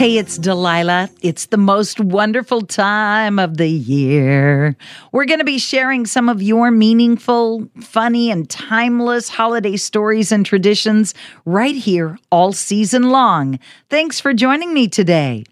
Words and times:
Hey, 0.00 0.16
it's 0.16 0.38
Delilah. 0.38 1.10
It's 1.20 1.44
the 1.44 1.58
most 1.58 2.00
wonderful 2.00 2.62
time 2.62 3.38
of 3.38 3.58
the 3.58 3.68
year. 3.68 4.74
We're 5.12 5.26
going 5.26 5.40
to 5.40 5.44
be 5.44 5.58
sharing 5.58 6.06
some 6.06 6.30
of 6.30 6.40
your 6.40 6.70
meaningful, 6.70 7.68
funny, 7.82 8.30
and 8.30 8.48
timeless 8.48 9.28
holiday 9.28 9.76
stories 9.76 10.32
and 10.32 10.46
traditions 10.46 11.12
right 11.44 11.74
here 11.74 12.18
all 12.32 12.54
season 12.54 13.10
long. 13.10 13.58
Thanks 13.90 14.18
for 14.18 14.32
joining 14.32 14.72
me 14.72 14.88
today. 14.88 15.44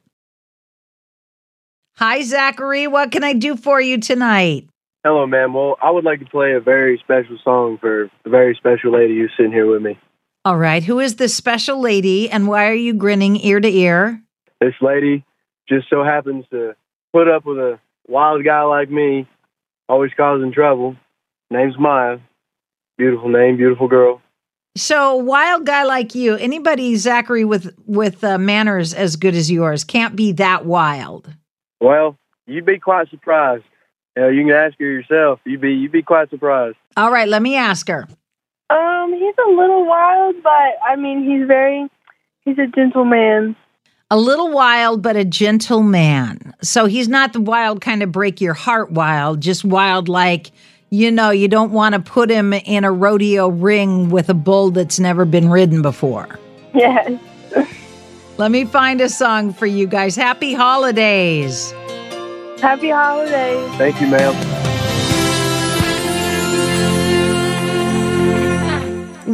Hi, 1.97 2.23
Zachary. 2.23 2.87
What 2.87 3.13
can 3.13 3.25
I 3.25 3.35
do 3.35 3.55
for 3.55 3.83
you 3.83 3.99
tonight? 3.99 4.67
Hello, 5.05 5.27
ma'am. 5.27 5.53
Well, 5.53 5.77
I 5.83 5.91
would 5.91 6.05
like 6.05 6.21
to 6.21 6.25
play 6.25 6.55
a 6.55 6.61
very 6.61 6.99
special 7.05 7.37
song 7.45 7.77
for 7.83 8.05
a 8.05 8.31
very 8.31 8.55
special 8.55 8.93
lady 8.93 9.19
who's 9.19 9.31
sitting 9.37 9.53
here 9.53 9.71
with 9.71 9.83
me. 9.83 9.99
All 10.47 10.57
right. 10.57 10.83
Who 10.83 11.01
is 11.01 11.17
this 11.17 11.37
special 11.37 11.83
lady 11.83 12.31
and 12.31 12.49
why 12.49 12.71
are 12.71 12.73
you 12.73 12.95
grinning 12.95 13.37
ear 13.45 13.61
to 13.61 13.69
ear? 13.69 14.23
This 14.61 14.75
lady 14.81 15.25
just 15.69 15.89
so 15.89 16.03
happens 16.03 16.45
to 16.51 16.75
put 17.13 17.29
up 17.29 17.45
with 17.45 17.59
a 17.59 17.79
wild 18.09 18.45
guy 18.45 18.63
like 18.63 18.91
me, 18.91 19.27
always 19.89 20.11
causing 20.17 20.53
trouble. 20.53 20.97
Name's 21.51 21.79
Maya. 21.79 22.19
Beautiful 22.97 23.29
name, 23.29 23.57
beautiful 23.57 23.87
girl. 23.87 24.21
So, 24.77 25.17
wild 25.17 25.67
guy 25.67 25.85
like 25.85 26.15
you, 26.15 26.37
anybody, 26.37 26.95
Zachary, 26.97 27.45
with 27.45 27.75
with 27.87 28.23
uh, 28.23 28.39
manners 28.39 28.95
as 28.95 29.17
good 29.17 29.35
as 29.35 29.51
yours, 29.51 29.83
can't 29.83 30.15
be 30.15 30.33
that 30.33 30.65
wild. 30.65 31.33
Well, 31.81 32.17
you'd 32.47 32.67
be 32.67 32.79
quite 32.79 33.09
surprised. 33.11 33.65
You, 34.17 34.23
know, 34.23 34.29
you 34.29 34.45
can 34.45 34.53
ask 34.53 34.79
her 34.79 34.85
yourself. 34.85 35.41
You'd 35.45 35.61
be 35.61 35.73
you'd 35.73 35.93
be 35.93 36.03
quite 36.03 36.31
surprised. 36.31 36.77
All 36.97 37.11
right, 37.11 37.29
let 37.29 37.43
me 37.43 37.57
ask 37.57 37.89
her. 37.89 38.07
Um, 38.71 39.13
he's 39.15 39.35
a 39.47 39.51
little 39.51 39.87
wild, 39.87 40.37
but 40.43 40.51
I 40.87 40.97
mean, 40.97 41.25
he's 41.29 41.47
very 41.47 41.89
he's 42.45 42.59
a 42.59 42.67
gentleman. 42.67 43.57
A 44.11 44.17
little 44.17 44.51
wild, 44.51 45.03
but 45.03 45.17
a 45.17 45.25
gentle 45.25 45.83
man. 45.83 46.55
So 46.63 46.87
he's 46.87 47.09
not 47.09 47.35
the 47.35 47.43
wild 47.43 47.83
kind 47.83 48.03
of 48.03 48.11
break 48.11 48.41
your 48.41 48.55
heart 48.55 48.91
wild, 48.91 49.43
just 49.43 49.67
wild 49.67 50.09
like, 50.09 50.51
you 50.89 51.11
know, 51.11 51.29
you 51.31 51.47
don't 51.47 51.73
want 51.73 51.95
to 51.95 52.01
put 52.01 52.31
him 52.31 52.55
in 52.55 52.85
a 52.85 52.91
rodeo 52.91 53.49
ring 53.49 54.09
with 54.09 54.31
a 54.31 54.35
bull 54.35 54.71
that's 54.71 54.99
never 54.99 55.27
been 55.27 55.51
ridden 55.51 55.83
before. 55.83 56.39
Yes. 56.75 57.21
Let 58.39 58.51
me 58.51 58.65
find 58.65 59.03
a 59.03 59.11
song 59.11 59.53
for 59.53 59.67
you 59.67 59.87
guys. 59.87 60.17
Happy 60.17 60.55
holidays. 60.55 61.73
Happy 62.63 62.89
holidays. 62.89 63.77
Thank 63.77 64.01
you, 64.01 64.07
ma'am. 64.07 64.68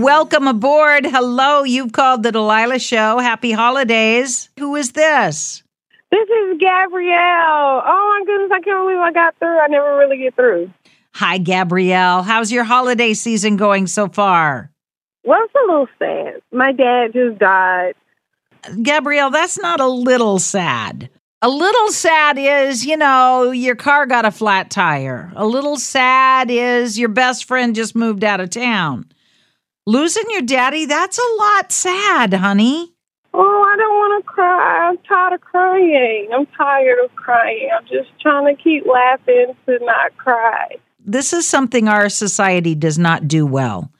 Welcome 0.04 0.46
aboard. 0.46 1.06
Hello, 1.06 1.62
you've 1.62 1.92
called 1.92 2.24
the 2.24 2.30
Delilah 2.30 2.78
Show. 2.78 3.20
Happy 3.20 3.52
holidays. 3.52 4.50
Who 4.58 4.76
is 4.76 4.92
this? 4.92 5.62
This 6.10 6.28
is 6.28 6.58
Gabrielle. 6.60 7.82
Oh 7.86 8.18
my 8.18 8.22
goodness, 8.26 8.50
I 8.52 8.60
can't 8.60 8.84
believe 8.84 8.98
I 8.98 9.12
got 9.12 9.34
through. 9.38 9.58
I 9.58 9.66
never 9.68 9.96
really 9.96 10.18
get 10.18 10.36
through. 10.36 10.70
Hi, 11.14 11.38
Gabrielle. 11.38 12.22
How's 12.22 12.52
your 12.52 12.64
holiday 12.64 13.14
season 13.14 13.56
going 13.56 13.86
so 13.86 14.06
far? 14.06 14.70
Well, 15.24 15.42
it's 15.42 15.54
a 15.54 15.66
little 15.66 15.88
sad. 15.98 16.42
My 16.52 16.72
dad 16.72 17.14
just 17.14 17.38
died. 17.38 17.94
Gabrielle, 18.82 19.30
that's 19.30 19.58
not 19.58 19.80
a 19.80 19.88
little 19.88 20.38
sad. 20.38 21.08
A 21.40 21.48
little 21.48 21.90
sad 21.92 22.36
is, 22.38 22.84
you 22.84 22.98
know, 22.98 23.52
your 23.52 23.74
car 23.74 24.04
got 24.04 24.26
a 24.26 24.30
flat 24.30 24.70
tire. 24.70 25.32
A 25.34 25.46
little 25.46 25.78
sad 25.78 26.50
is 26.50 26.98
your 26.98 27.08
best 27.08 27.46
friend 27.46 27.74
just 27.74 27.96
moved 27.96 28.22
out 28.22 28.40
of 28.40 28.50
town. 28.50 29.06
Losing 29.86 30.24
your 30.30 30.42
daddy, 30.42 30.86
that's 30.86 31.18
a 31.18 31.36
lot 31.38 31.70
sad, 31.70 32.32
honey. 32.32 32.94
Oh, 33.34 33.62
I 33.70 33.76
don't 33.76 33.94
want 33.94 34.24
to 34.24 34.30
cry. 34.30 34.88
I'm 34.88 34.98
tired 34.98 35.34
of 35.34 35.40
crying. 35.42 36.28
I'm 36.32 36.46
tired 36.46 37.04
of 37.04 37.14
crying. 37.16 37.68
I'm 37.76 37.84
just 37.86 38.08
trying 38.20 38.54
to 38.54 38.62
keep 38.62 38.86
laughing 38.86 39.54
to 39.66 39.78
not 39.84 40.16
cry. 40.16 40.76
This 41.04 41.34
is 41.34 41.46
something 41.46 41.86
our 41.86 42.08
society 42.08 42.74
does 42.74 42.98
not 42.98 43.28
do 43.28 43.44
well. 43.44 43.90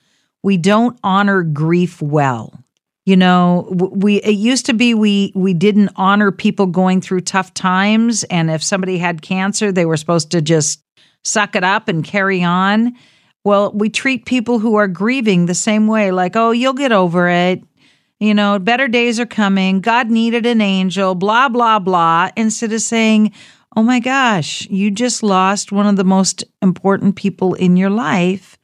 We 0.43 0.57
don't 0.57 0.99
honor 1.03 1.43
grief 1.43 2.01
well. 2.01 2.59
You 3.05 3.17
know, 3.17 3.69
we 3.71 4.23
it 4.23 4.37
used 4.37 4.65
to 4.67 4.73
be 4.73 4.95
we 4.95 5.33
we 5.35 5.53
didn't 5.53 5.91
honor 5.97 6.33
people 6.33 6.67
going 6.67 7.03
through 7.03 7.21
tough 7.21 7.53
times 7.53 8.25
and 8.25 8.51
if 8.51 8.63
somebody 8.63 8.97
had 8.97 9.21
cancer, 9.21 9.71
they 9.71 9.85
were 9.85 9.99
supposed 9.99 10.31
to 10.31 10.41
just 10.41 10.83
suck 11.23 11.55
it 11.55 11.65
up 11.65 11.89
and 11.89 12.03
carry 12.03 12.43
on. 12.43 12.95
Well, 13.45 13.73
we 13.73 13.91
treat 13.91 14.25
people 14.25 14.59
who 14.59 14.75
are 14.77 14.89
grieving 14.89 15.45
the 15.47 15.55
same 15.55 15.87
way 15.87 16.11
like, 16.11 16.35
"Oh, 16.35 16.51
you'll 16.51 16.73
get 16.73 16.93
over 16.93 17.29
it." 17.29 17.63
You 18.19 18.33
know, 18.33 18.59
better 18.59 18.89
days 18.89 19.21
are 19.21 19.27
coming. 19.27 19.81
God 19.81 20.11
needed 20.11 20.47
an 20.47 20.63
angel, 20.63 21.15
blah 21.15 21.51
blah 21.51 21.79
blah, 21.79 22.31
instead 22.37 22.73
of 22.73 22.81
saying, 22.81 23.33
"Oh 23.77 23.83
my 23.83 24.01
gosh, 24.01 24.67
you 24.71 24.91
just 24.91 25.23
lost 25.23 25.73
one 25.73 25.87
of 25.87 25.97
the 25.97 26.05
most 26.05 26.43
important 26.63 27.17
people 27.17 27.53
in 27.55 27.77
your 27.77 27.91
life 27.91 28.57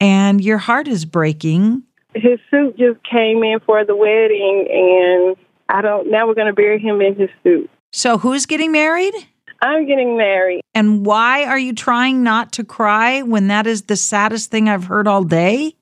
and 0.00 0.42
your 0.42 0.58
heart 0.58 0.88
is 0.88 1.04
breaking." 1.04 1.84
His 2.14 2.40
suit 2.50 2.76
just 2.76 2.98
came 3.04 3.44
in 3.44 3.60
for 3.60 3.84
the 3.84 3.94
wedding, 3.94 4.66
and 4.68 5.36
I 5.68 5.80
don't. 5.80 6.10
Now 6.10 6.26
we're 6.26 6.34
going 6.34 6.48
to 6.48 6.52
bury 6.52 6.80
him 6.80 7.00
in 7.00 7.14
his 7.14 7.30
suit. 7.44 7.70
So, 7.92 8.18
who's 8.18 8.46
getting 8.46 8.72
married? 8.72 9.14
I'm 9.60 9.86
getting 9.86 10.16
married. 10.16 10.62
And 10.74 11.04
why 11.04 11.44
are 11.44 11.58
you 11.58 11.72
trying 11.72 12.22
not 12.22 12.52
to 12.52 12.64
cry 12.64 13.22
when 13.22 13.48
that 13.48 13.66
is 13.66 13.82
the 13.82 13.96
saddest 13.96 14.50
thing 14.50 14.68
I've 14.68 14.84
heard 14.84 15.08
all 15.08 15.24
day? 15.24 15.74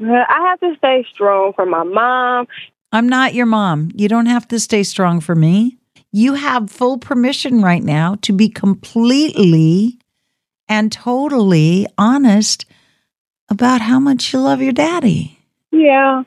I 0.00 0.48
have 0.48 0.60
to 0.60 0.74
stay 0.78 1.06
strong 1.12 1.52
for 1.54 1.66
my 1.66 1.84
mom. 1.84 2.46
I'm 2.92 3.08
not 3.08 3.34
your 3.34 3.46
mom. 3.46 3.90
You 3.94 4.08
don't 4.08 4.26
have 4.26 4.48
to 4.48 4.58
stay 4.58 4.82
strong 4.82 5.20
for 5.20 5.34
me. 5.34 5.78
You 6.10 6.34
have 6.34 6.70
full 6.70 6.98
permission 6.98 7.62
right 7.62 7.82
now 7.82 8.16
to 8.22 8.32
be 8.32 8.48
completely 8.48 9.98
and 10.68 10.90
totally 10.90 11.86
honest 11.98 12.66
about 13.48 13.80
how 13.80 13.98
much 13.98 14.32
you 14.32 14.40
love 14.40 14.62
your 14.62 14.72
daddy. 14.72 15.38
Yeah, 15.70 16.22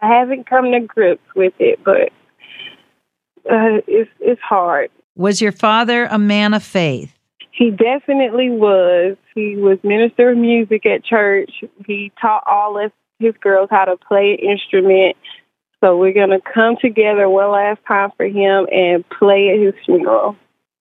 I 0.00 0.06
haven't 0.06 0.48
come 0.48 0.70
to 0.72 0.80
grips 0.80 1.24
with 1.34 1.54
it, 1.58 1.82
but 1.82 2.12
uh, 3.50 3.80
it's 3.86 4.10
it's 4.20 4.40
hard. 4.40 4.90
Was 5.14 5.40
your 5.40 5.52
father 5.52 6.06
a 6.06 6.18
man 6.18 6.54
of 6.54 6.62
faith? 6.62 7.12
He 7.52 7.70
definitely 7.70 8.48
was. 8.48 9.16
He 9.34 9.56
was 9.56 9.78
minister 9.82 10.30
of 10.30 10.38
music 10.38 10.86
at 10.86 11.04
church. 11.04 11.50
He 11.86 12.10
taught 12.20 12.44
all 12.46 12.82
of 12.82 12.92
his 13.18 13.34
girls 13.40 13.68
how 13.70 13.84
to 13.84 13.96
play 13.96 14.38
an 14.40 14.50
instrument. 14.50 15.16
So 15.80 15.98
we're 15.98 16.14
going 16.14 16.30
to 16.30 16.40
come 16.40 16.76
together 16.80 17.28
one 17.28 17.50
last 17.50 17.80
time 17.86 18.10
for 18.16 18.24
him 18.24 18.66
and 18.70 19.04
play 19.10 19.50
at 19.50 19.60
his 19.60 19.74
funeral. 19.84 20.36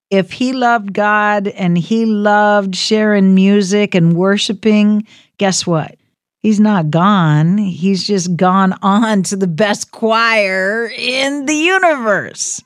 If 0.09 0.31
he 0.31 0.53
loved 0.53 0.93
God 0.93 1.47
and 1.47 1.77
he 1.77 2.05
loved 2.05 2.75
sharing 2.75 3.33
music 3.33 3.95
and 3.95 4.15
worshiping, 4.15 5.07
guess 5.37 5.65
what? 5.65 5.95
He's 6.39 6.59
not 6.59 6.89
gone. 6.89 7.57
He's 7.57 8.05
just 8.05 8.35
gone 8.35 8.73
on 8.81 9.23
to 9.23 9.35
the 9.35 9.47
best 9.47 9.91
choir 9.91 10.87
in 10.87 11.45
the 11.45 11.55
universe. 11.55 12.61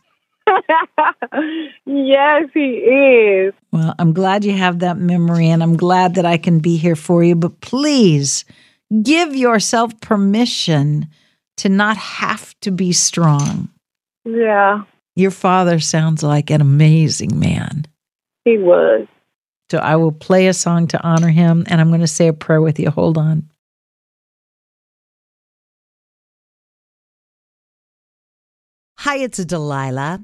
yes, 1.86 2.50
he 2.54 2.60
is. 2.60 3.54
Well, 3.72 3.94
I'm 4.00 4.14
glad 4.14 4.46
you 4.46 4.54
have 4.54 4.80
that 4.80 4.98
memory 4.98 5.48
and 5.48 5.62
I'm 5.62 5.78
glad 5.78 6.16
that 6.16 6.26
I 6.26 6.38
can 6.38 6.60
be 6.60 6.78
here 6.78 6.96
for 6.96 7.24
you. 7.24 7.36
But 7.36 7.62
please 7.62 8.46
give 9.04 9.36
yourself 9.36 10.00
permission 10.02 11.08
to 11.58 11.70
not 11.70 11.98
have 11.98 12.58
to 12.62 12.72
be 12.72 12.92
strong. 12.92 13.70
Yeah. 14.24 14.84
Your 15.16 15.32
father 15.32 15.80
sounds 15.80 16.24
like 16.24 16.50
an 16.50 16.62
amazing 16.62 17.40
man. 17.40 17.86
He 18.44 18.58
was. 18.58 19.08
So 19.72 19.80
I 19.80 19.96
will 19.96 20.12
play 20.12 20.48
a 20.48 20.54
song 20.54 20.88
to 20.88 21.02
honor 21.02 21.30
him 21.30 21.66
and 21.68 21.82
I'm 21.82 21.90
going 21.90 22.02
to 22.02 22.08
say 22.08 22.28
a 22.28 22.34
prayer 22.34 22.62
with 22.62 22.80
you. 22.80 22.90
Hold 22.90 23.18
on. 23.18 23.50
Hi, 29.00 29.18
it's 29.18 29.44
Delilah. 29.44 30.24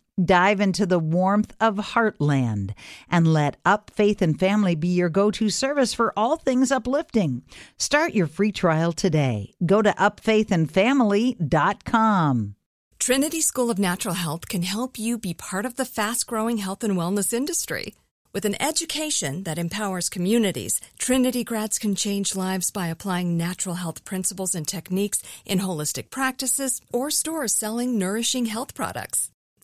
Dive 0.23 0.59
into 0.59 0.85
the 0.85 0.99
warmth 0.99 1.55
of 1.59 1.77
Heartland 1.77 2.75
and 3.09 3.33
let 3.33 3.57
Up 3.63 3.89
Faith 3.89 4.21
and 4.21 4.37
Family 4.37 4.75
be 4.75 4.89
your 4.89 5.09
go 5.09 5.31
to 5.31 5.49
service 5.49 5.93
for 5.93 6.11
all 6.17 6.35
things 6.35 6.69
uplifting. 6.71 7.43
Start 7.77 8.13
your 8.13 8.27
free 8.27 8.51
trial 8.51 8.91
today. 8.91 9.53
Go 9.65 9.81
to 9.81 9.93
upfaithandfamily.com. 9.93 12.55
Trinity 12.99 13.41
School 13.41 13.71
of 13.71 13.79
Natural 13.79 14.13
Health 14.13 14.47
can 14.47 14.61
help 14.61 14.99
you 14.99 15.17
be 15.17 15.33
part 15.33 15.65
of 15.65 15.75
the 15.75 15.85
fast 15.85 16.27
growing 16.27 16.57
health 16.57 16.83
and 16.83 16.95
wellness 16.95 17.33
industry. 17.33 17.95
With 18.33 18.45
an 18.45 18.61
education 18.61 19.43
that 19.43 19.57
empowers 19.57 20.07
communities, 20.07 20.79
Trinity 20.99 21.43
grads 21.43 21.79
can 21.79 21.95
change 21.95 22.35
lives 22.35 22.69
by 22.69 22.87
applying 22.87 23.37
natural 23.37 23.75
health 23.75 24.05
principles 24.05 24.53
and 24.53 24.67
techniques 24.67 25.23
in 25.45 25.59
holistic 25.59 26.11
practices 26.11 26.79
or 26.93 27.09
stores 27.09 27.55
selling 27.55 27.97
nourishing 27.97 28.45
health 28.45 28.75
products. 28.75 29.30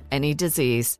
prevent 0.00 0.12
any 0.12 0.34
disease. 0.34 0.98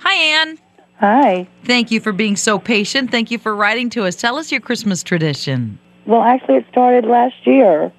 Hi, 0.00 0.14
Anne. 0.14 0.58
Hi. 1.00 1.48
Thank 1.64 1.90
you 1.90 2.00
for 2.00 2.12
being 2.12 2.36
so 2.36 2.58
patient. 2.58 3.10
Thank 3.10 3.30
you 3.30 3.38
for 3.38 3.54
writing 3.54 3.90
to 3.90 4.04
us. 4.04 4.16
Tell 4.16 4.36
us 4.36 4.50
your 4.50 4.60
Christmas 4.60 5.02
tradition. 5.02 5.78
Well, 6.06 6.22
actually, 6.22 6.56
it 6.56 6.66
started 6.70 7.04
last 7.04 7.46
year. 7.46 7.92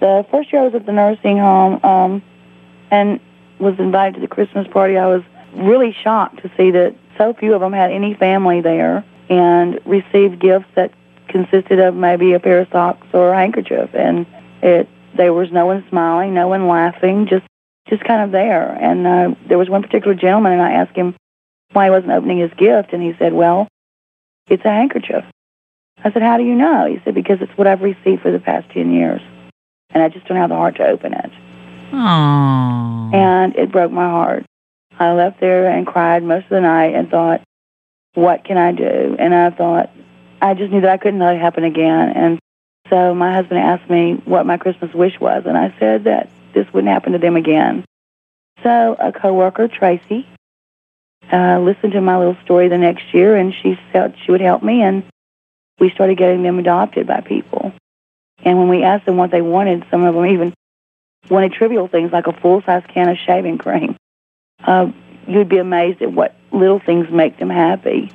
The 0.00 0.26
first 0.30 0.52
year 0.52 0.62
I 0.62 0.64
was 0.66 0.74
at 0.74 0.86
the 0.86 0.92
nursing 0.92 1.38
home 1.38 1.80
um, 1.82 2.22
and 2.90 3.18
was 3.58 3.78
invited 3.78 4.14
to 4.16 4.20
the 4.20 4.28
Christmas 4.28 4.68
party. 4.68 4.98
I 4.98 5.06
was 5.06 5.22
really 5.54 5.96
shocked 6.02 6.42
to 6.42 6.50
see 6.56 6.70
that 6.72 6.94
so 7.16 7.32
few 7.32 7.54
of 7.54 7.60
them 7.60 7.72
had 7.72 7.90
any 7.90 8.14
family 8.14 8.60
there 8.60 9.04
and 9.30 9.80
received 9.86 10.40
gifts 10.40 10.66
that 10.74 10.92
consisted 11.28 11.80
of 11.80 11.94
maybe 11.94 12.34
a 12.34 12.40
pair 12.40 12.60
of 12.60 12.68
socks 12.70 13.06
or 13.12 13.32
a 13.32 13.36
handkerchief. 13.36 13.94
And 13.94 14.26
it 14.62 14.88
there 15.16 15.32
was 15.32 15.50
no 15.52 15.66
one 15.66 15.84
smiling, 15.88 16.34
no 16.34 16.48
one 16.48 16.68
laughing, 16.68 17.26
just 17.28 17.44
just 17.88 18.04
kind 18.04 18.22
of 18.22 18.30
there. 18.32 18.72
And 18.72 19.06
uh, 19.06 19.34
there 19.48 19.58
was 19.58 19.68
one 19.68 19.82
particular 19.82 20.14
gentleman, 20.14 20.52
and 20.52 20.62
I 20.62 20.72
asked 20.72 20.96
him 20.96 21.14
why 21.72 21.86
he 21.86 21.90
wasn't 21.90 22.12
opening 22.12 22.38
his 22.38 22.52
gift, 22.56 22.92
and 22.92 23.02
he 23.02 23.14
said, 23.18 23.32
"Well, 23.32 23.68
it's 24.48 24.64
a 24.64 24.70
handkerchief." 24.70 25.24
I 26.02 26.12
said, 26.12 26.22
"How 26.22 26.36
do 26.36 26.44
you 26.44 26.54
know?" 26.54 26.86
He 26.86 27.00
said, 27.04 27.14
"Because 27.14 27.38
it's 27.40 27.56
what 27.56 27.66
I've 27.66 27.82
received 27.82 28.22
for 28.22 28.30
the 28.30 28.38
past 28.38 28.70
ten 28.70 28.92
years, 28.92 29.20
and 29.90 30.02
I 30.02 30.08
just 30.08 30.26
don't 30.26 30.38
have 30.38 30.50
the 30.50 30.56
heart 30.56 30.76
to 30.76 30.86
open 30.86 31.12
it." 31.12 31.30
Aww. 31.92 33.14
And 33.14 33.56
it 33.56 33.70
broke 33.70 33.92
my 33.92 34.08
heart. 34.08 34.44
I 34.98 35.12
left 35.12 35.40
there 35.40 35.68
and 35.68 35.86
cried 35.86 36.22
most 36.22 36.44
of 36.44 36.50
the 36.50 36.60
night 36.60 36.94
and 36.94 37.10
thought, 37.10 37.42
"What 38.14 38.44
can 38.44 38.56
I 38.56 38.72
do?" 38.72 39.16
And 39.18 39.34
I 39.34 39.50
thought, 39.50 39.90
I 40.40 40.54
just 40.54 40.72
knew 40.72 40.82
that 40.82 40.90
I 40.90 40.98
couldn't 40.98 41.20
let 41.20 41.36
it 41.36 41.40
happen 41.40 41.64
again, 41.64 42.10
and 42.10 42.38
so 42.94 43.12
my 43.12 43.34
husband 43.34 43.58
asked 43.58 43.90
me 43.90 44.22
what 44.24 44.46
my 44.46 44.56
Christmas 44.56 44.94
wish 44.94 45.18
was, 45.18 45.42
and 45.46 45.58
I 45.58 45.74
said 45.80 46.04
that 46.04 46.30
this 46.52 46.72
wouldn't 46.72 46.92
happen 46.92 47.14
to 47.14 47.18
them 47.18 47.34
again. 47.34 47.84
So 48.62 48.94
a 48.96 49.10
coworker, 49.10 49.66
Tracy, 49.66 50.28
uh, 51.32 51.58
listened 51.58 51.94
to 51.94 52.00
my 52.00 52.18
little 52.18 52.36
story 52.44 52.68
the 52.68 52.78
next 52.78 53.12
year, 53.12 53.34
and 53.34 53.52
she 53.52 53.76
said 53.90 54.14
she 54.24 54.30
would 54.30 54.40
help 54.40 54.62
me, 54.62 54.80
and 54.82 55.02
we 55.80 55.90
started 55.90 56.18
getting 56.18 56.44
them 56.44 56.60
adopted 56.60 57.08
by 57.08 57.20
people. 57.20 57.72
And 58.44 58.58
when 58.58 58.68
we 58.68 58.84
asked 58.84 59.06
them 59.06 59.16
what 59.16 59.32
they 59.32 59.42
wanted, 59.42 59.84
some 59.90 60.04
of 60.04 60.14
them 60.14 60.26
even 60.26 60.54
wanted 61.28 61.52
trivial 61.52 61.88
things 61.88 62.12
like 62.12 62.28
a 62.28 62.32
full-size 62.32 62.84
can 62.94 63.08
of 63.08 63.16
shaving 63.26 63.58
cream. 63.58 63.96
Uh, 64.62 64.92
you'd 65.26 65.48
be 65.48 65.58
amazed 65.58 66.00
at 66.00 66.12
what 66.12 66.36
little 66.52 66.78
things 66.78 67.10
make 67.10 67.40
them 67.40 67.50
happy. 67.50 68.12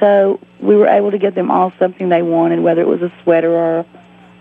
So 0.00 0.40
we 0.60 0.76
were 0.76 0.88
able 0.88 1.10
to 1.12 1.18
get 1.18 1.34
them 1.34 1.50
all 1.50 1.72
something 1.78 2.08
they 2.08 2.22
wanted, 2.22 2.60
whether 2.60 2.80
it 2.80 2.88
was 2.88 3.02
a 3.02 3.12
sweater 3.22 3.52
or 3.52 3.86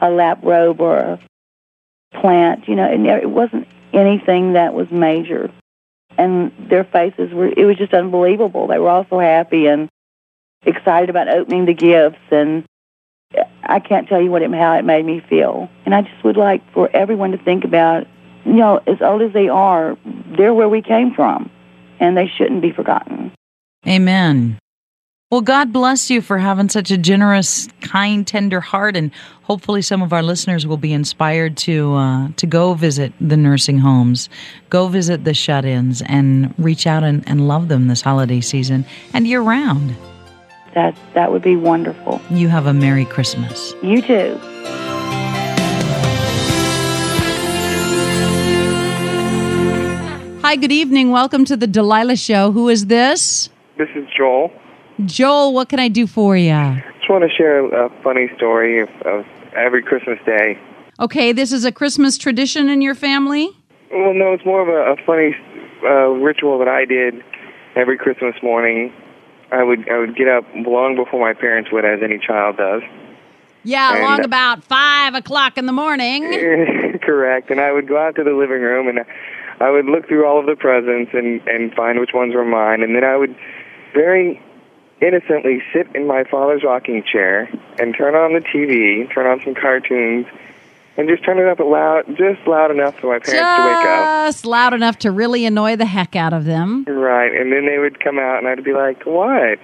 a 0.01 0.09
lap 0.09 0.39
robe 0.43 0.81
or 0.81 0.97
a 0.97 1.19
plant. 2.19 2.67
You 2.67 2.75
know, 2.75 2.91
it, 2.91 2.99
it 3.23 3.29
wasn't 3.29 3.67
anything 3.93 4.53
that 4.53 4.73
was 4.73 4.89
major. 4.91 5.51
And 6.17 6.51
their 6.69 6.83
faces 6.83 7.31
were, 7.31 7.47
it 7.47 7.65
was 7.65 7.77
just 7.77 7.93
unbelievable. 7.93 8.67
They 8.67 8.79
were 8.79 8.89
all 8.89 9.05
so 9.09 9.19
happy 9.19 9.67
and 9.67 9.89
excited 10.65 11.09
about 11.09 11.27
opening 11.27 11.65
the 11.65 11.73
gifts. 11.73 12.19
And 12.31 12.65
I 13.63 13.79
can't 13.79 14.07
tell 14.07 14.21
you 14.21 14.31
what 14.31 14.41
it, 14.41 14.51
how 14.51 14.77
it 14.77 14.85
made 14.85 15.05
me 15.05 15.21
feel. 15.27 15.69
And 15.85 15.95
I 15.95 16.01
just 16.01 16.23
would 16.23 16.37
like 16.37 16.61
for 16.73 16.89
everyone 16.95 17.31
to 17.31 17.37
think 17.37 17.63
about, 17.63 18.07
you 18.45 18.53
know, 18.53 18.81
as 18.85 19.01
old 19.01 19.21
as 19.21 19.33
they 19.33 19.49
are, 19.49 19.97
they're 20.37 20.53
where 20.53 20.69
we 20.69 20.81
came 20.81 21.13
from, 21.13 21.49
and 21.99 22.17
they 22.17 22.27
shouldn't 22.27 22.61
be 22.61 22.71
forgotten. 22.71 23.31
Amen. 23.87 24.59
Well, 25.33 25.41
God 25.41 25.73
bless 25.73 26.11
you 26.11 26.21
for 26.21 26.37
having 26.37 26.69
such 26.69 26.91
a 26.91 26.97
generous, 26.99 27.67
kind, 27.81 28.27
tender 28.27 28.61
heart, 28.61 28.95
and 28.95 29.09
hopefully, 29.41 29.81
some 29.81 30.03
of 30.03 30.13
our 30.13 30.21
listeners 30.21 30.67
will 30.67 30.77
be 30.77 30.93
inspired 30.93 31.57
to 31.57 31.95
uh, 31.95 32.27
to 32.35 32.45
go 32.45 32.75
visit 32.75 33.13
the 33.19 33.35
nursing 33.35 33.79
homes, 33.79 34.29
go 34.69 34.87
visit 34.89 35.23
the 35.23 35.33
shut-ins, 35.33 36.03
and 36.03 36.53
reach 36.59 36.85
out 36.85 37.03
and, 37.03 37.27
and 37.27 37.47
love 37.47 37.67
them 37.67 37.87
this 37.87 38.03
holiday 38.03 38.41
season 38.41 38.85
and 39.11 39.25
year 39.25 39.41
round. 39.41 39.95
That 40.75 40.95
that 41.15 41.31
would 41.31 41.41
be 41.41 41.55
wonderful. 41.55 42.21
You 42.29 42.47
have 42.49 42.67
a 42.67 42.73
Merry 42.73 43.05
Christmas. 43.05 43.73
You 43.81 44.03
too. 44.03 44.37
Hi, 50.43 50.55
good 50.57 50.71
evening. 50.71 51.09
Welcome 51.09 51.43
to 51.45 51.57
the 51.57 51.65
Delilah 51.65 52.17
Show. 52.17 52.51
Who 52.51 52.69
is 52.69 52.85
this? 52.85 53.49
This 53.79 53.89
is 53.95 54.05
Joel. 54.15 54.51
Joel, 55.05 55.53
what 55.53 55.69
can 55.69 55.79
I 55.79 55.87
do 55.87 56.07
for 56.07 56.37
you? 56.37 56.51
Just 56.97 57.09
want 57.09 57.23
to 57.23 57.35
share 57.35 57.65
a 57.65 57.89
funny 58.03 58.29
story 58.37 58.81
of, 58.81 58.89
of 59.05 59.25
every 59.55 59.83
Christmas 59.83 60.19
day. 60.25 60.57
Okay, 60.99 61.31
this 61.31 61.51
is 61.51 61.65
a 61.65 61.71
Christmas 61.71 62.17
tradition 62.17 62.69
in 62.69 62.81
your 62.81 62.95
family? 62.95 63.49
Well, 63.91 64.13
no, 64.13 64.33
it's 64.33 64.45
more 64.45 64.61
of 64.61 64.67
a, 64.69 65.01
a 65.01 65.05
funny 65.05 65.35
uh, 65.83 66.09
ritual 66.09 66.59
that 66.59 66.67
I 66.67 66.85
did 66.85 67.23
every 67.75 67.97
Christmas 67.97 68.35
morning. 68.41 68.93
I 69.51 69.63
would 69.63 69.87
I 69.89 69.99
would 69.99 70.15
get 70.15 70.27
up 70.27 70.45
long 70.55 70.95
before 70.95 71.19
my 71.19 71.33
parents 71.39 71.71
would, 71.71 71.85
as 71.85 71.99
any 72.03 72.19
child 72.19 72.57
does. 72.57 72.81
Yeah, 73.63 73.95
and, 73.95 74.03
long 74.03 74.23
about 74.23 74.63
five 74.63 75.13
o'clock 75.13 75.57
in 75.57 75.65
the 75.65 75.71
morning. 75.71 76.99
correct, 77.01 77.49
and 77.49 77.59
I 77.59 77.71
would 77.71 77.87
go 77.87 77.97
out 77.97 78.15
to 78.15 78.23
the 78.23 78.31
living 78.31 78.61
room 78.61 78.87
and 78.87 79.05
I 79.59 79.69
would 79.69 79.85
look 79.85 80.07
through 80.07 80.25
all 80.25 80.39
of 80.39 80.45
the 80.45 80.55
presents 80.55 81.11
and 81.13 81.41
and 81.47 81.73
find 81.73 81.99
which 81.99 82.11
ones 82.13 82.33
were 82.33 82.45
mine, 82.45 82.81
and 82.81 82.95
then 82.95 83.03
I 83.03 83.15
would 83.15 83.35
very 83.93 84.41
innocently 85.03 85.61
sit 85.73 85.87
in 85.95 86.07
my 86.07 86.23
father's 86.23 86.63
rocking 86.63 87.03
chair 87.03 87.49
and 87.79 87.95
turn 87.95 88.15
on 88.15 88.33
the 88.33 88.39
TV, 88.39 89.11
turn 89.13 89.27
on 89.27 89.41
some 89.43 89.53
cartoons, 89.53 90.25
and 90.95 91.09
just 91.09 91.23
turn 91.23 91.39
it 91.39 91.47
up 91.47 91.59
loud, 91.59 92.05
just 92.15 92.47
loud 92.47 92.71
enough 92.71 92.95
for 92.99 93.07
my 93.07 93.19
parents 93.19 93.31
just 93.31 93.57
to 93.57 93.67
wake 93.67 93.85
up. 93.85 94.27
Just 94.27 94.45
loud 94.45 94.73
enough 94.73 94.97
to 94.99 95.11
really 95.11 95.45
annoy 95.45 95.75
the 95.75 95.85
heck 95.85 96.15
out 96.15 96.33
of 96.33 96.45
them. 96.45 96.85
Right, 96.85 97.33
and 97.33 97.51
then 97.51 97.65
they 97.65 97.79
would 97.79 97.99
come 97.99 98.19
out, 98.19 98.37
and 98.39 98.47
I'd 98.47 98.63
be 98.63 98.73
like, 98.73 99.05
"What? 99.05 99.59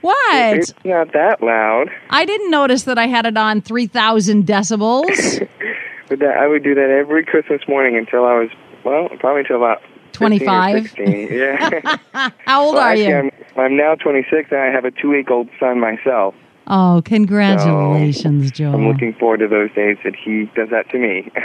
What? 0.00 0.56
It's 0.56 0.74
not 0.84 1.12
that 1.12 1.42
loud." 1.42 1.90
I 2.10 2.24
didn't 2.24 2.50
notice 2.50 2.82
that 2.84 2.98
I 2.98 3.06
had 3.06 3.26
it 3.26 3.36
on 3.36 3.60
three 3.60 3.86
thousand 3.86 4.46
decibels. 4.46 5.06
but 6.08 6.18
that, 6.18 6.36
I 6.36 6.46
would 6.46 6.64
do 6.64 6.74
that 6.74 6.90
every 6.90 7.24
Christmas 7.24 7.62
morning 7.68 7.96
until 7.96 8.24
I 8.24 8.34
was 8.34 8.50
well, 8.84 9.08
probably 9.20 9.40
until 9.40 9.56
about 9.56 9.82
25? 10.18 10.94
25? 10.94 11.30
Yeah. 11.30 11.98
How 12.44 12.64
old 12.64 12.74
well, 12.74 12.84
are 12.84 12.90
actually, 12.90 13.06
you? 13.06 13.16
I'm, 13.16 13.30
I'm 13.56 13.76
now 13.76 13.94
26, 13.94 14.50
and 14.50 14.60
I 14.60 14.66
have 14.66 14.84
a 14.84 14.90
two-week-old 14.90 15.48
son 15.58 15.80
myself. 15.80 16.34
Oh, 16.66 17.02
congratulations, 17.04 18.50
Joel. 18.50 18.74
I'm 18.74 18.88
looking 18.88 19.14
forward 19.14 19.38
to 19.38 19.48
those 19.48 19.72
days 19.74 19.96
that 20.04 20.14
he 20.14 20.50
does 20.54 20.68
that 20.70 20.90
to 20.90 20.98
me. 20.98 21.30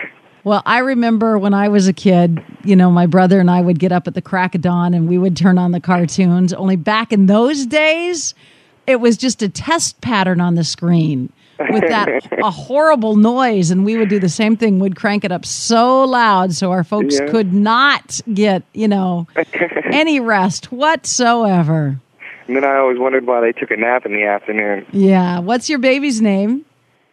Well, 0.45 0.61
I 0.65 0.79
remember 0.79 1.37
when 1.37 1.53
I 1.53 1.69
was 1.69 1.87
a 1.87 1.93
kid, 1.93 2.43
you 2.65 2.75
know, 2.75 2.91
my 2.91 3.05
brother 3.05 3.39
and 3.39 3.49
I 3.49 3.61
would 3.61 3.79
get 3.79 3.93
up 3.93 4.09
at 4.09 4.13
the 4.13 4.21
crack 4.21 4.55
of 4.55 4.59
dawn 4.59 4.93
and 4.93 5.07
we 5.07 5.17
would 5.17 5.37
turn 5.37 5.57
on 5.57 5.71
the 5.71 5.79
cartoons. 5.79 6.51
Only 6.51 6.75
back 6.75 7.13
in 7.13 7.27
those 7.27 7.65
days, 7.65 8.33
it 8.85 8.97
was 8.97 9.15
just 9.15 9.41
a 9.41 9.47
test 9.47 10.01
pattern 10.01 10.41
on 10.41 10.55
the 10.55 10.65
screen 10.65 11.31
with 11.59 11.87
that 11.87 12.09
a 12.43 12.49
horrible 12.67 13.15
noise 13.15 13.69
and 13.71 13.85
we 13.85 13.95
would 13.97 14.09
do 14.09 14.19
the 14.19 14.29
same 14.29 14.57
thing 14.57 14.79
we'd 14.79 14.95
crank 14.95 15.23
it 15.23 15.31
up 15.31 15.45
so 15.45 16.03
loud 16.03 16.53
so 16.53 16.71
our 16.71 16.83
folks 16.83 17.15
Yeah. 17.19 17.27
could 17.29 17.53
not 17.53 18.19
get 18.33 18.63
you 18.73 18.87
know 18.87 19.27
any 19.91 20.19
rest 20.19 20.71
whatsoever 20.71 21.99
and 22.47 22.57
then 22.57 22.65
I 22.65 22.77
always 22.77 22.99
wondered 22.99 23.25
why 23.25 23.39
they 23.39 23.53
took 23.53 23.71
a 23.71 23.77
nap 23.77 24.05
in 24.05 24.13
the 24.13 24.23
afternoon. 24.23 24.85
yeah 24.91 25.39
what's 25.39 25.69
your 25.69 25.79
baby's 25.79 26.21
name 26.21 26.65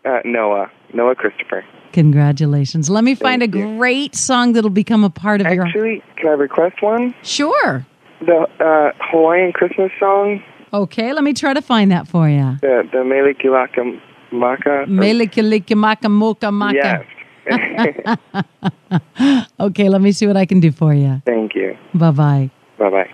Uh, 0.05 0.21
Noah, 0.25 0.71
Noah 0.95 1.15
Christopher. 1.15 1.65
congratulations 1.93 2.89
let 2.91 3.05
me 3.05 3.15
find 3.15 3.43
Thank 3.43 3.55
a 3.55 3.59
you. 3.59 3.77
great 3.77 4.15
song 4.17 4.53
that'll 4.55 4.71
become 4.71 5.05
a 5.05 5.11
part 5.11 5.41
of 5.41 5.53
your 5.53 5.67
Actually, 5.67 6.03
can 6.17 6.29
I 6.29 6.33
request 6.33 6.83
one? 6.83 7.15
sure 7.23 7.87
The 8.21 8.47
uh, 8.61 8.93
Hawaiian 9.11 9.53
Christmas 9.53 9.91
song, 10.01 10.43
okay 10.73 11.13
let 11.13 11.25
me 11.25 11.33
try 11.33 11.53
to 11.55 11.63
find 11.63 11.91
that 11.93 12.09
for 12.09 12.29
you 12.29 12.57
the 12.61 12.89
the 12.93 13.05
Mele 13.05 13.35
Kilaka 13.35 14.01
Maka. 14.33 14.87
Melikilikimaka 14.87 16.09
moka 16.09 16.53
maka. 16.53 16.75
Yes. 16.75 17.03
Okay, 19.61 19.89
let 19.89 20.01
me 20.01 20.13
see 20.13 20.27
what 20.27 20.37
I 20.37 20.47
can 20.47 20.61
do 20.61 20.71
for 20.73 20.95
you. 20.95 21.21
Thank 21.27 21.55
you. 21.55 21.77
Bye 21.95 22.11
bye. 22.11 22.51
Bye 22.79 22.91
bye. 22.91 23.11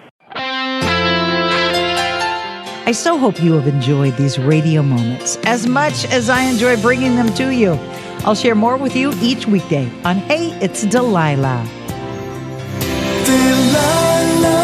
I 2.88 2.92
so 2.92 3.18
hope 3.18 3.42
you 3.42 3.54
have 3.54 3.66
enjoyed 3.66 4.16
these 4.16 4.38
radio 4.38 4.80
moments 4.82 5.38
as 5.44 5.66
much 5.66 6.04
as 6.12 6.30
I 6.30 6.42
enjoy 6.42 6.80
bringing 6.80 7.16
them 7.16 7.28
to 7.34 7.52
you. 7.52 7.72
I'll 8.24 8.34
share 8.36 8.54
more 8.54 8.76
with 8.76 8.94
you 8.94 9.12
each 9.20 9.46
weekday 9.46 9.90
on 10.04 10.16
Hey, 10.30 10.52
It's 10.60 10.82
Delilah. 10.86 11.66
Delilah. 13.26 14.62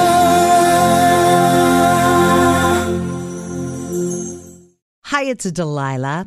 Hi, 5.05 5.25
it's 5.25 5.51
Delilah. 5.51 6.27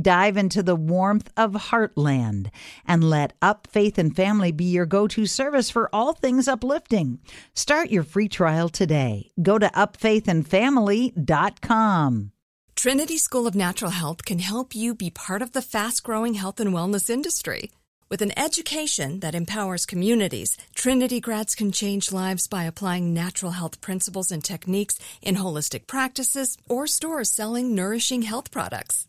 Dive 0.00 0.36
into 0.36 0.62
the 0.62 0.76
warmth 0.76 1.28
of 1.36 1.50
Heartland 1.52 2.50
and 2.86 3.02
let 3.02 3.32
Up 3.42 3.66
Faith 3.66 3.98
and 3.98 4.14
Family 4.14 4.52
be 4.52 4.66
your 4.66 4.86
go 4.86 5.08
to 5.08 5.26
service 5.26 5.70
for 5.70 5.92
all 5.92 6.12
things 6.12 6.46
uplifting. 6.46 7.18
Start 7.54 7.90
your 7.90 8.04
free 8.04 8.28
trial 8.28 8.68
today. 8.68 9.30
Go 9.42 9.58
to 9.58 9.66
upfaithandfamily.com. 9.68 12.32
Trinity 12.76 13.18
School 13.18 13.48
of 13.48 13.56
Natural 13.56 13.90
Health 13.90 14.24
can 14.24 14.38
help 14.38 14.74
you 14.74 14.94
be 14.94 15.10
part 15.10 15.42
of 15.42 15.52
the 15.52 15.62
fast 15.62 16.04
growing 16.04 16.34
health 16.34 16.60
and 16.60 16.72
wellness 16.72 17.10
industry. 17.10 17.72
With 18.08 18.22
an 18.22 18.38
education 18.38 19.18
that 19.20 19.34
empowers 19.34 19.84
communities, 19.84 20.56
Trinity 20.74 21.20
grads 21.20 21.54
can 21.54 21.72
change 21.72 22.12
lives 22.12 22.46
by 22.46 22.64
applying 22.64 23.12
natural 23.12 23.52
health 23.52 23.80
principles 23.80 24.30
and 24.30 24.44
techniques 24.44 24.98
in 25.22 25.36
holistic 25.36 25.86
practices 25.86 26.56
or 26.68 26.86
stores 26.86 27.30
selling 27.30 27.74
nourishing 27.74 28.22
health 28.22 28.50
products. 28.52 29.08